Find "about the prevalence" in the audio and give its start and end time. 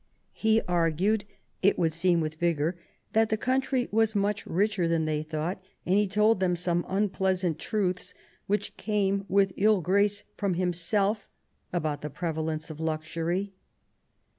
11.71-12.71